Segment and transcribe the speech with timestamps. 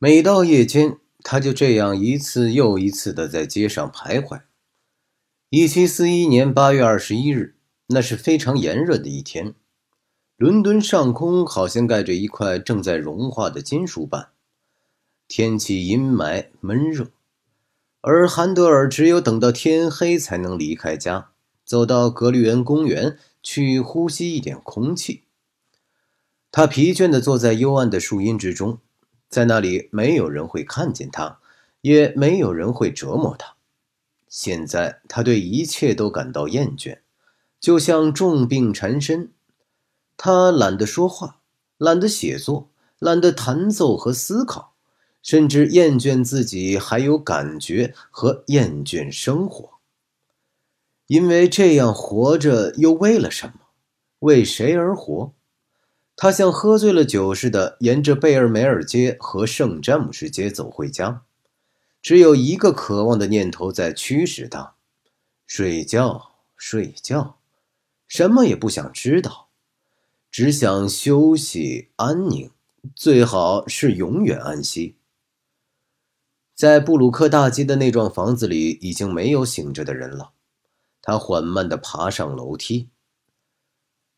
[0.00, 4.42] 每到夜间，他就这样一次又一次的在街上徘徊。
[5.50, 7.56] 一七四一年八月二十一日，
[7.88, 9.56] 那是非常炎热的一天，
[10.36, 14.28] 伦敦上空好像盖着一块正在融化的金属板，
[15.26, 17.10] 天气阴霾闷热，
[18.00, 21.32] 而韩德尔只有等到天黑才能离开家，
[21.64, 25.24] 走到格律恩公园去呼吸一点空气。
[26.52, 28.78] 他疲倦地坐在幽暗的树荫之中，
[29.28, 31.38] 在那里没有人会看见他，
[31.82, 33.56] 也没有人会折磨他。
[34.28, 36.98] 现在他对一切都感到厌倦，
[37.60, 39.32] 就像重病缠身。
[40.16, 41.40] 他懒得说话，
[41.76, 44.74] 懒得写作，懒得弹奏和思考，
[45.22, 49.78] 甚至厌倦自己还有感觉和厌倦生活。
[51.06, 53.54] 因为这样活着又为了什么？
[54.20, 55.32] 为谁而活？
[56.20, 61.22] 他像喝醉了酒似的，沿着贝尔梅尔街和圣詹姆士街走回家。
[62.02, 64.74] 只有一个渴望的念头在驱使他：
[65.46, 67.36] 睡觉，睡觉，
[68.08, 69.46] 什么也不想知道，
[70.28, 72.50] 只想休息、安宁，
[72.96, 74.96] 最好是永远安息。
[76.52, 80.32] 在布鲁克大街的那幢房子里，已经没有醒着的人了。
[81.00, 82.88] 他缓慢地爬上楼梯。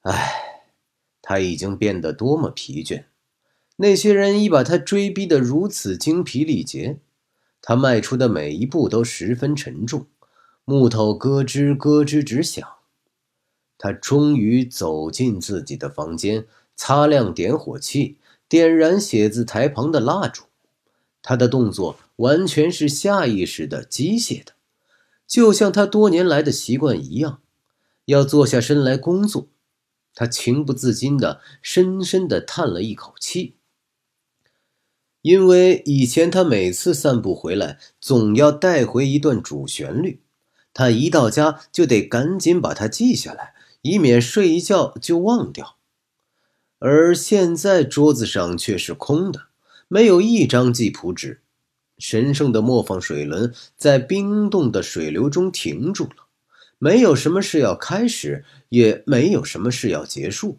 [0.00, 0.49] 唉，
[1.22, 3.04] 他已经变得多么疲倦！
[3.76, 6.98] 那些人已把他追逼得如此精疲力竭。
[7.62, 10.06] 他迈出的每一步都十分沉重，
[10.64, 12.66] 木头咯吱咯吱直响。
[13.76, 18.16] 他终于走进自己的房间，擦亮点火器，
[18.48, 20.44] 点燃写字台旁的蜡烛。
[21.22, 24.52] 他的动作完全是下意识的、机械的，
[25.26, 27.40] 就像他多年来的习惯一样，
[28.06, 29.46] 要坐下身来工作。
[30.14, 33.56] 他情不自禁的深深的叹了一口气。
[35.22, 40.22] 因为以前他每次散步回来，总要带回一段主旋律，
[40.72, 45.76] 他一到家就得赶紧把它记下来，以免睡一觉就忘掉。
[46.78, 49.48] 而现在桌子上却是空的，
[49.88, 51.42] 没有一张记谱纸。
[51.98, 56.29] 神圣的磨坊水轮在冰冻的水流中停住了，
[56.82, 60.56] 没有什么事要开始，也没有什么事要结束。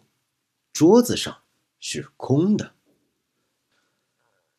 [0.72, 1.38] 桌子上
[1.80, 2.74] 是空的。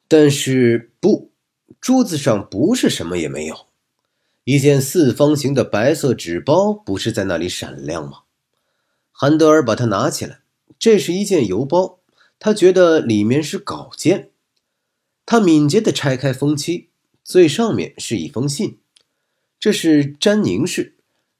[0.10, 1.32] 但是不，
[1.80, 3.68] 桌子上不是什么也没有，
[4.44, 8.24] 一件四方形的白色纸包不是在那里闪亮吗？
[9.14, 10.42] 韩德尔把它拿起来，
[10.78, 12.00] 这是一件邮包，
[12.40, 14.32] 他觉得里面是稿件。
[15.26, 16.90] 他敏捷地拆开封漆，
[17.24, 18.80] 最上面是一封信，
[19.58, 20.93] 这是詹宁氏，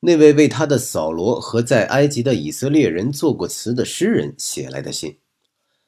[0.06, 5.18] 那位为他的扫罗和在埃及的以色列人做过词的诗人写来的信。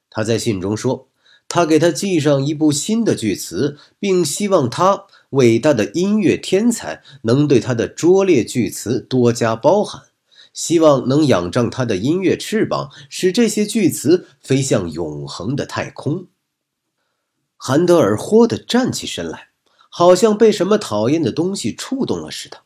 [0.09, 1.07] 他在信中说。
[1.47, 10.05] 他给他寄上一部新的句词，并希望他伟大的音乐天才能对他的拙劣句词多加包涵，
[10.53, 16.25] 希望能仰仗他的音乐翅膀，使这些句词飞向永恒的太空。
[17.57, 19.49] 韩德尔豁地站起身来，
[19.89, 22.64] 好像被什么讨厌的东西触动了似的。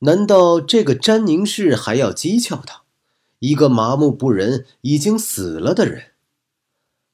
[0.00, 2.82] 难道这个詹宁氏还要讥诮他，
[3.38, 6.12] 一个麻木不仁、已经死了的人？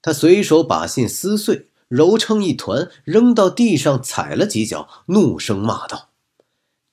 [0.01, 6.11] 他随手把信撕碎，揉成一团，扔到地上，踩了几脚，怒声骂道：“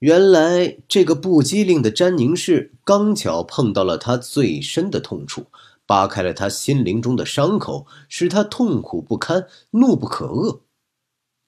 [0.00, 5.46] 原来，这个不机灵的詹宁氏刚巧碰到了他最深的痛处，
[5.86, 10.60] 扒开了他心灵中的伤口，使他痛苦不堪，怒不可遏。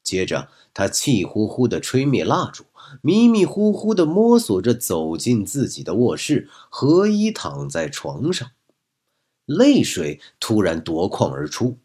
[0.04, 2.64] 接着，他气呼呼地吹灭蜡烛。
[3.00, 8.50] 迷迷糊糊地摸索着走进自己的卧室，合衣躺在床上，
[9.46, 11.78] 泪水突然夺眶而出。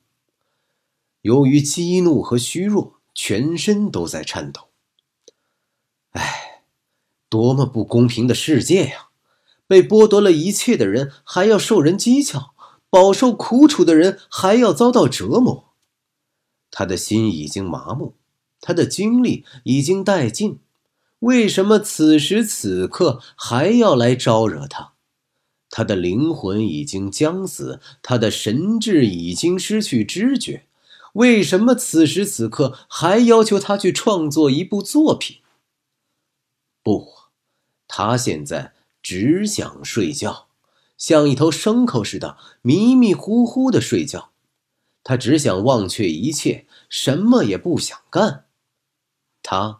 [1.21, 4.69] 由于激怒和虚弱，全身都在颤抖。
[6.11, 6.63] 唉，
[7.29, 9.07] 多么不公平的世界呀！
[9.65, 12.51] 被剥夺了一切的人还要受人讥诮，
[12.89, 15.73] 饱受苦楚的人还要遭到折磨。
[16.69, 18.15] 他的心已经麻木，
[18.61, 20.59] 他的精力已经殆尽。
[21.19, 24.93] 为什么此时此刻还要来招惹他？
[25.69, 30.65] 他的灵魂已经将死，他的神智已经失去知觉。
[31.13, 35.37] 为什么此时此刻还要求他去创作一部作品？
[36.81, 37.13] 不，
[37.87, 38.73] 他现在
[39.03, 40.47] 只想睡觉，
[40.97, 44.31] 像一头牲口似的迷迷糊糊的睡觉。
[45.03, 48.45] 他只想忘却一切，什么也不想干。
[49.43, 49.79] 他。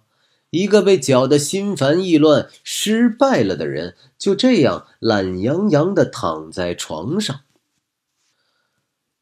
[0.51, 7.41] 一个被搅得心烦意乱、失败了的人，就这样懒洋洋地躺在床上。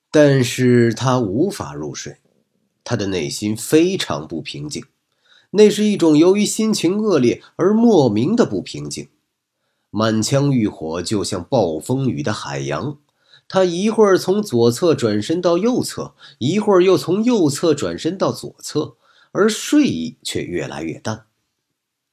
[0.10, 2.20] 但是他无法入睡，
[2.86, 4.86] 他的内心非常不平静，
[5.52, 9.10] 那是一种由于心情恶劣而莫名的不平静，
[9.90, 12.98] 满腔欲火就像暴风雨的海洋，
[13.50, 18.96] 他一会儿从左侧转身到右侧，一会儿又从右侧转身到左侧，
[19.38, 21.28] 而睡意却越来越淡。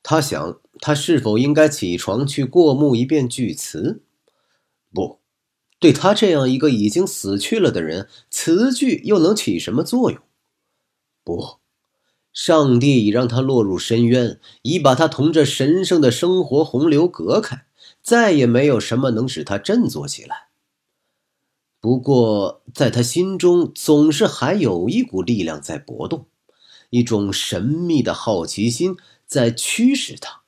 [0.02, 4.02] 他想，他是否应该起床去过目一遍句词？
[4.92, 5.20] 不。
[5.80, 10.18] 对他这样一个已经死去了的人，词句又能起什么作用？
[11.22, 11.58] 不，
[12.32, 17.66] 上帝已让他落入深渊，已把他同这神圣的生活洪流隔开，
[18.02, 20.48] 再也没有什么能使他振作起来。
[21.80, 26.26] 不过，在他心中总是还有一股力量在搏动，
[26.94, 28.96] 一种神秘的好奇心
[29.26, 30.42] 在驱使他，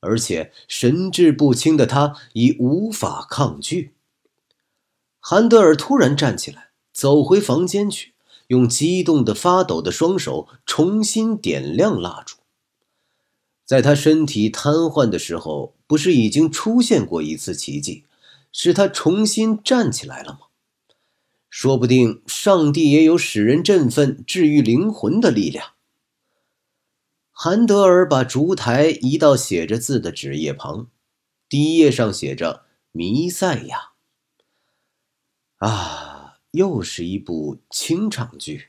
[0.00, 3.94] 而且神志不清的他已无法抗拒。
[5.20, 8.14] 韩德尔突然站起来，走回房间去，
[8.48, 12.38] 用激动的发抖的双手重新点亮蜡烛。
[13.64, 18.04] 在他身体瘫痪的时候，不是已经出现过一次奇迹，
[18.50, 20.47] 使他重新站起来了吗？
[21.50, 25.72] 说不定上帝也有使人振奋、治愈灵魂的力量。
[27.30, 30.88] 韩德尔把烛台移到写着字的纸页旁，
[31.48, 33.92] 第一页上写着“弥赛亚”。
[35.58, 38.68] 啊，又是一部清唱剧。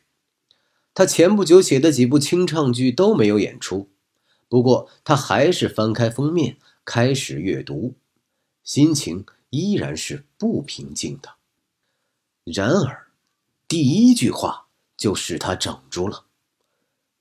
[0.93, 3.89] 他前不久写的几部清唱剧都没有演出，
[4.47, 7.95] 不过他还是翻开封面开始阅读，
[8.63, 11.38] 心情依然是不平静的。
[12.53, 13.07] 然而，
[13.67, 14.67] 第一句话
[14.97, 16.25] 就使他怔住了：“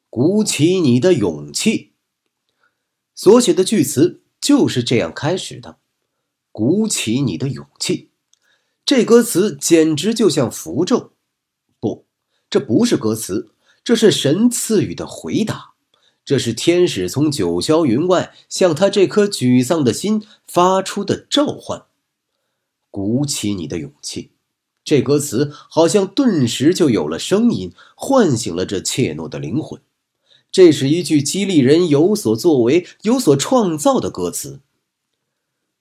[0.08, 1.92] 鼓起你的勇气。”
[3.14, 5.78] 所写的句词就是这样开始的
[6.52, 8.10] ：“鼓起你的勇气。”
[8.86, 11.12] 这歌词简直就像符咒，
[11.78, 12.06] 不，
[12.48, 13.52] 这不是歌词，
[13.84, 15.74] 这是神赐予的回答，
[16.24, 21.84] 这是天使从九霄云外向他这颗沮丧的心发出的召唤。
[22.90, 24.30] 鼓起你的勇气，
[24.88, 29.78] 这歌词好像顿时就有了声音，唤醒了这怯懦的灵魂。
[30.50, 34.60] 这是一句激励人有所作为、有所创造的歌词。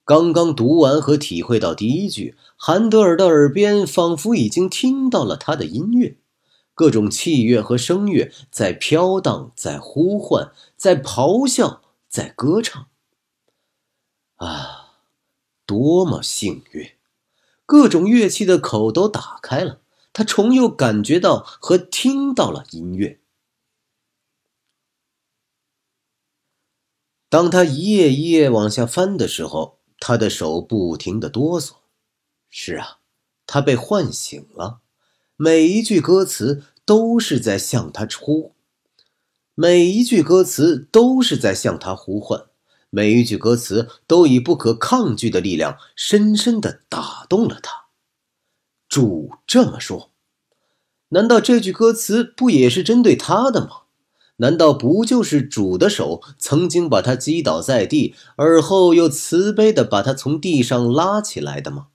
[0.04, 2.36] 刚刚读完和体会到第一句。
[2.58, 6.18] 韩德尔的耳边仿佛已经听到了他的音乐，
[6.74, 12.88] 各种器乐和声乐在飘荡，在呼唤，在咆哮，在歌唱。
[14.36, 14.98] 啊，
[15.66, 16.97] 多么幸运！
[17.68, 19.82] 各种乐器的口都打开了，
[20.14, 23.20] 他重又感觉到和听到了音乐。
[27.30, 31.74] 当他一页一页往下翻的时候，他的手不停的哆嗦。
[32.50, 33.00] 是啊，
[33.46, 34.80] 他被唤醒了。
[35.36, 38.56] 每一句歌词都是在向他出，
[39.54, 42.47] 每一句歌词都是在向他呼唤，
[42.90, 47.88] 每一句歌词都以不可抗拒的力量深深的打动了他。
[48.88, 50.12] 主这么说，
[51.10, 53.82] 难道这句歌词不也是针对他的吗？
[54.40, 61.88] 难道不就是主的手曾经把他击倒在地，而后又慈悲的把他从地上拉起来的吗？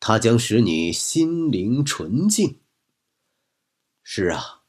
[0.00, 2.58] 它将使你心灵纯净。
[4.02, 4.62] 是啊，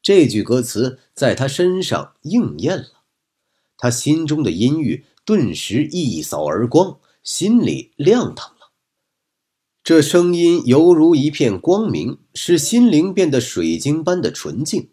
[0.00, 2.99] 这句歌词在他身上应验了，
[3.82, 8.72] 他心中的阴郁顿时一扫而光，心里亮堂了。
[9.82, 14.90] 这声音犹如一片光明，使心灵变得水晶般的纯净。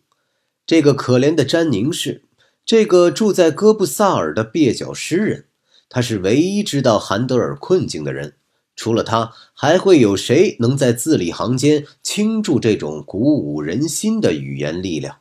[0.65, 2.24] 这个可怜的詹宁士，
[2.65, 5.48] 这个住在哥布萨尔的蹩脚诗人，
[5.89, 8.36] 他是唯一知道韩德尔困境的人。
[8.74, 15.17] 除了他，还会有谁能在字里行间倾注这种鼓舞人心的语言力量？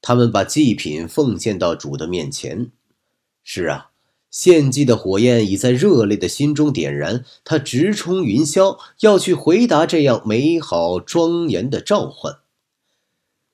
[0.00, 2.70] 他们把祭品奉献到主的面前。
[3.50, 3.92] 是啊，
[4.30, 12.40] 献祭的火焰已在热烈的心中点燃，它直冲云霄，要去回答这样美好庄严的召唤。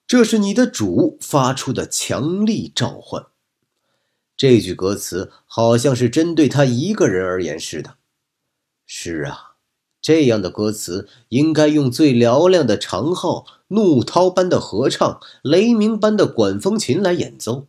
[0.05, 3.27] 这是你的主发出的强力召唤。
[4.37, 7.95] 这句歌词好像是针对他一个人而言似的。
[8.85, 9.55] 是啊，
[10.03, 17.69] 这样的歌词应该用最嘹亮的长号、怒涛般的合唱、雷鸣般的管风琴来演奏，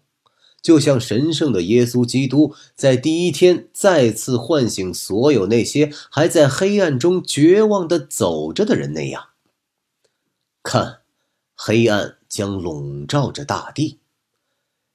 [0.65, 9.27] 就像神圣的耶稣基督在第一天再次唤醒所有那些还在黑暗中绝望的走着的人那样。
[10.63, 11.01] 看，
[11.53, 13.99] 黑暗将笼罩着大地，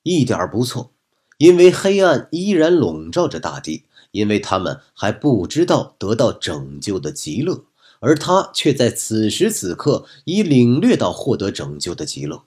[0.03, 0.91] 一点不错，
[1.39, 3.85] 因为黑暗依然笼罩着大地。
[4.11, 7.67] 因为他们还不知道得到拯救的极乐，
[8.01, 12.43] 而他却在此时此刻已领略到获得拯救的极乐。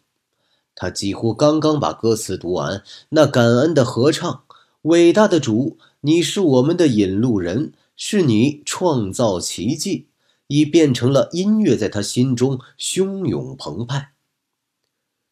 [0.75, 4.44] 他几乎刚刚把歌词读完，那感恩的合唱
[4.84, 10.08] ：“伟大的主，你是我们的引路人，是你创造奇迹。”
[10.48, 14.12] 已变成了音乐，在他心中汹涌澎湃。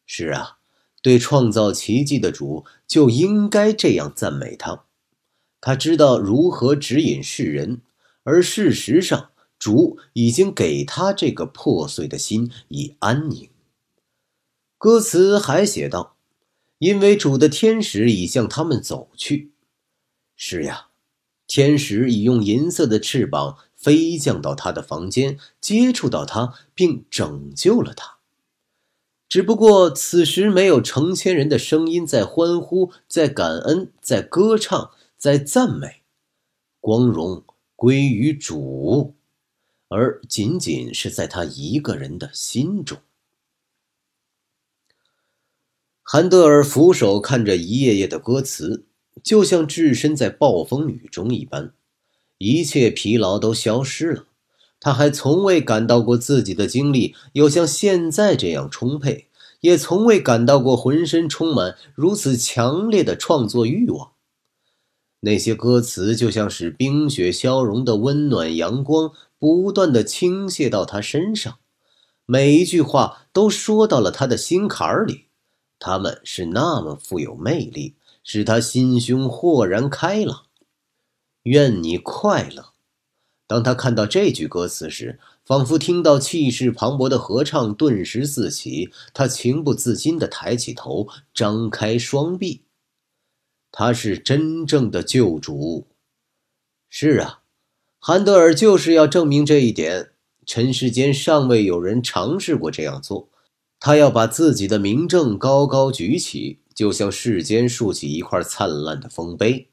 [0.04, 0.56] 是啊，
[1.00, 4.84] 对创造奇迹的主就应该这样赞美他。
[5.60, 7.82] 他知道如何指引世人，
[8.24, 9.30] 而事实上，
[9.60, 13.48] 主已经给他这个破碎的心以安宁。
[14.82, 16.16] 歌词还写道
[16.78, 19.52] ：“因为主的天使已向他们走去。”
[20.34, 20.88] 是呀，
[21.46, 28.18] 天使已用银色的翅膀飞降到他的房间，接触到他，并拯救了他。
[29.28, 36.02] 只不过此时没有成千人的声音在欢呼，在感恩，在歌唱，在赞美，
[36.80, 37.44] 光荣
[37.76, 39.14] 归于主，
[39.86, 42.98] 而仅仅是在他一个人的心中。
[46.04, 48.84] 韩德尔俯首看着一页页的歌词，
[49.22, 51.72] 就像置身在暴风雨中一般，
[52.38, 54.24] 一切疲劳都消失了。
[54.80, 59.28] 他还从未感到过自己的精力有像现在这样充沛，
[59.60, 64.10] 也从未感到过浑身充满如此强烈的创作欲望。
[65.20, 71.58] 那些歌词就像是冰雪消融的温暖阳光，不断的倾泻到他身上，
[72.26, 75.26] 每一句话都说到了他的心坎里。
[75.84, 80.46] 他们是那么富有魅力，使他心胸豁然开朗。
[81.42, 82.66] 愿你快乐。
[83.48, 88.92] 当他看到这句歌词时，仿佛听到气势磅礴的合唱顿时四起。
[89.12, 92.62] 他情不自禁地抬起头，张开双臂。
[93.72, 95.88] 他是真正的救主。
[96.88, 97.40] 是啊，
[97.98, 100.10] 韩德尔就是要证明这一点。
[100.46, 103.31] 尘世间尚未有人尝试过这样做。
[103.84, 109.70] 他要把自己的名正高高举起，就像世间竖起一块灿烂的丰碑。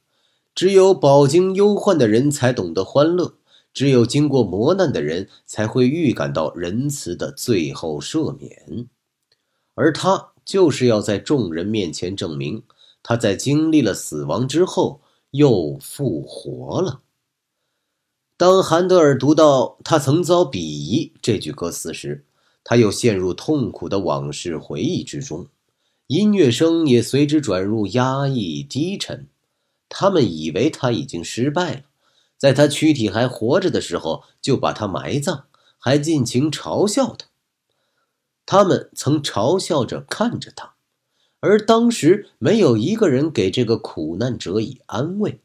[0.56, 3.36] 只有饱经忧患的人才懂得欢乐，
[3.72, 8.88] 只有经过磨难的人才会预感到仁慈的最后赦免。
[9.76, 12.64] 而他就是要在众人面前证明，
[13.04, 17.02] 他在经历了死亡之后又复活了。
[18.36, 22.26] 当韩德尔读到“他曾遭鄙夷”这句歌词时，
[22.70, 25.48] 他又陷入痛苦的往事回忆之中，
[26.06, 29.28] 音乐声也随之转入压抑低沉。
[29.90, 31.82] 他们以为他已经失败了，
[32.38, 35.46] 在他躯体还活着的时候就把他埋葬，
[35.80, 37.26] 还尽情嘲笑他。
[38.46, 40.76] 他们曾嘲笑着看着他，
[41.40, 45.42] 而当时没有一个人给这个苦难者以安慰。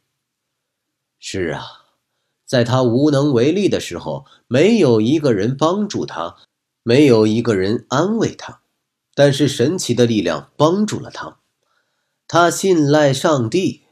[1.19, 1.65] 是啊，
[2.45, 6.37] 在他无能为力的时候，没有一个人帮助他。
[6.87, 8.61] 没有一个人安慰他，
[9.15, 11.39] 但是神奇的力量帮助了他。
[12.29, 13.85] 他信赖上帝，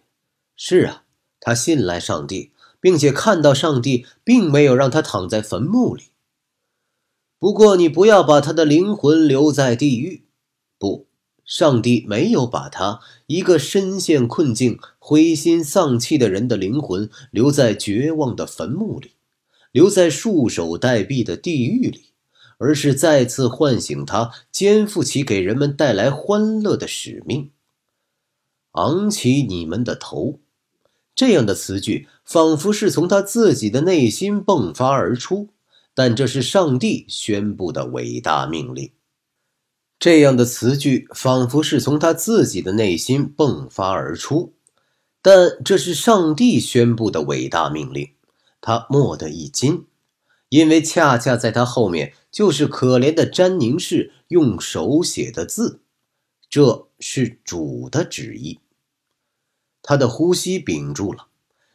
[0.55, 1.05] 是啊，
[1.41, 6.05] 他信赖上帝，并且看到上帝并没有让他躺在坟墓里。
[7.39, 10.25] 不过，你不要把他的灵魂留在地狱。
[10.79, 11.07] 不，
[11.47, 19.13] 上帝没有把他一个深陷困境、灰心丧气的人的灵魂留在绝望的坟墓里，
[19.71, 22.12] 留在束手待毙的地狱里。
[22.63, 27.51] 而是再次唤醒他，肩负起给人们带来欢乐的使命。
[28.71, 30.39] 昂起你们的头，
[31.13, 35.49] 这样的词句仿佛是从他自己的内心迸发而出，
[35.93, 38.93] 但这是上帝宣布的伟大命令。
[39.99, 44.55] 这样的词句仿佛是从他自己的内心迸发而出，
[45.21, 48.09] 但这是上帝宣布的伟大命令。
[48.61, 49.85] 他蓦地一惊。
[50.53, 55.81] 因为恰恰在他后面就是可怜的詹宁氏用手写的字，
[56.51, 58.59] 这是主的旨意。
[59.81, 61.29] 他的呼吸屏住了。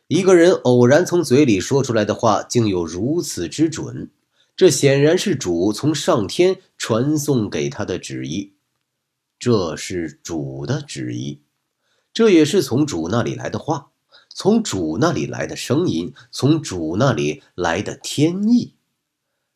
[0.07, 4.11] 一个人偶然从嘴里说出来的话，竟有如此之准，
[4.55, 8.53] 这显然是主从上天传送给他的旨意。
[9.39, 11.41] 这是主的旨意，
[12.13, 13.89] 这也是从主那里来的话。
[14.39, 18.75] 从主那里来的声音，从主那里来的天意，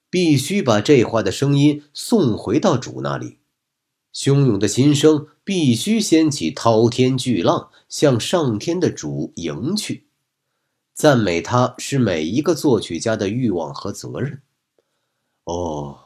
[0.09, 3.37] 必须把这话的声音送回到主那里。
[4.11, 10.07] 汹涌的心声必须掀起滔天巨浪，向上天的主迎去。
[10.95, 14.41] 赞美他是每一个作曲家的欲望和责任。
[15.43, 15.99] 哦，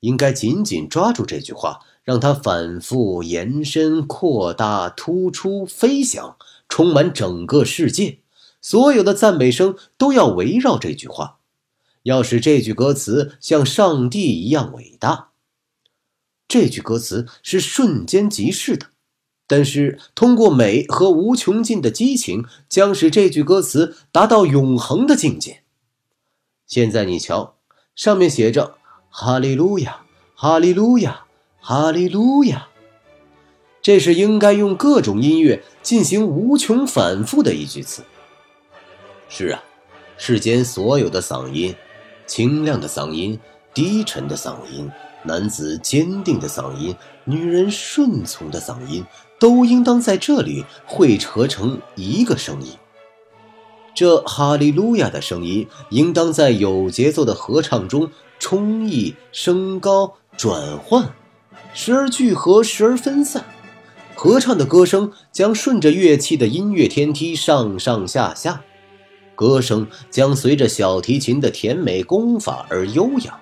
[0.00, 6.36] 应该紧紧抓住这句话，让它反复延伸、扩大、突出、飞翔。
[6.68, 8.20] 充满整个世界，
[8.60, 11.38] 所有的赞美声都要围绕这句话，
[12.02, 15.30] 要使这句歌词像上帝一样伟大。
[16.48, 18.86] 这句歌词是瞬间即逝的，
[19.48, 25.62] 但是通过美和无穷尽的激情，将使这句歌词达到永恒的境界。
[26.66, 27.56] 现在你瞧，
[27.94, 28.76] 上面写着
[29.10, 30.04] “哈利路亚，
[30.34, 31.24] 哈利路亚，
[31.60, 32.68] 哈利路亚”，
[33.86, 38.02] 这是应该用各种音乐进行无穷反复的一句词。
[39.28, 39.62] 是啊，
[40.18, 41.72] 世间所有的嗓音，
[42.26, 43.38] 清亮的嗓音，
[43.72, 44.90] 低沉的嗓音。
[45.22, 49.04] 男子坚定的嗓音，女人顺从的嗓音，
[49.38, 52.72] 都应当在这里汇合成一个声音。
[53.94, 61.14] 这哈利路亚的声音，应当在有节奏的合唱中充溢、升高、转换，
[61.72, 63.44] 时而聚合，时而分散。
[64.16, 68.62] 合唱的歌声将顺着乐器的音乐天梯上上下下，
[69.34, 73.38] 歌声将随着小提琴的甜美功法而悠扬。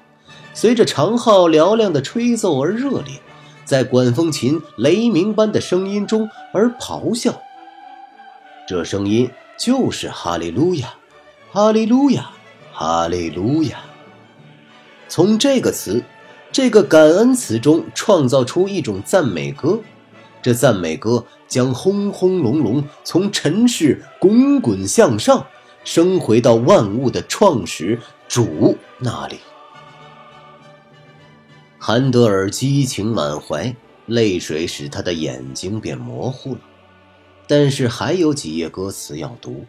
[0.52, 3.14] 随着长号嘹亮的吹奏而热烈，
[3.64, 7.40] 在管风琴雷鸣般的声音中而咆哮。
[8.66, 10.92] 这声音就是哈利路亚，
[11.52, 12.30] 哈利路亚，
[12.72, 13.78] 哈利路亚。
[15.08, 16.02] 从这个词，
[16.50, 19.78] 这个感恩词中创造出一种赞美歌，
[20.44, 25.46] 这赞美歌将轰轰隆隆从尘世滚滚向上，
[25.84, 27.98] 升回到万物的创始
[28.28, 29.38] 主那里。
[31.78, 33.74] 韩德尔激情满怀，
[34.04, 36.60] 泪水使他的眼睛变模糊了。
[37.46, 39.64] 但是还有几页歌词要读，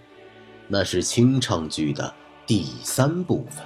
[0.67, 2.13] 那是清唱剧的
[2.45, 3.63] 第三部分。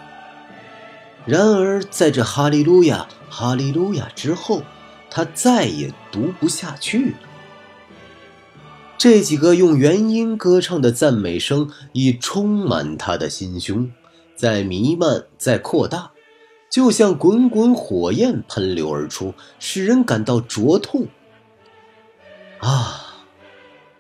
[1.26, 4.62] 然而，在这“哈利路亚，哈利路亚”之后，
[5.10, 7.18] 他再也读不下去了。
[8.98, 13.92] 这几个用元音歌唱的赞美声已充满他的心胸，
[14.36, 16.12] 在弥漫，在扩大。
[16.70, 21.08] 就像滚滚火焰喷流而出，使人感到灼痛。
[22.60, 23.24] 啊，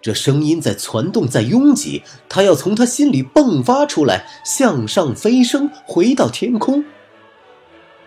[0.02, 6.86] 这声音在攒动，在拥挤，它要从他心里迸发出来，向上飞升，回到天空。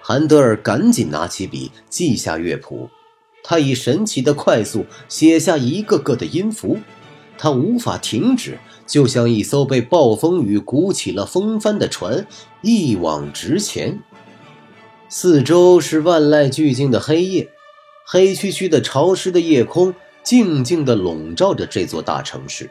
[0.02, 2.90] 韩德尔赶紧拿起笔，记下乐谱。
[3.44, 6.78] 他以神奇的快速写下一个个的音符，
[7.38, 12.26] 他无法停止，就像一艘被暴风雨鼓起了风帆的船，
[12.62, 14.00] 一往直前。
[15.08, 17.48] 四周是万籁俱静的黑夜，
[18.04, 22.70] 黑黢黢的潮湿的夜空静静地笼罩着这座大城市，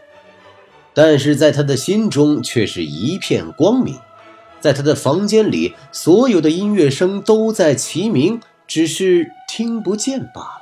[0.94, 3.96] 但是在他的心中却是一片光明，
[4.62, 10.61] 在他的房间里，所有的音乐声都在齐鸣，只是听不见罢了。